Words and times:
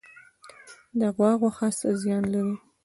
د 0.99 1.01
غوا 1.15 1.31
غوښه 1.39 1.67
څه 1.79 1.87
زیان 2.01 2.23
لري؟ 2.33 2.55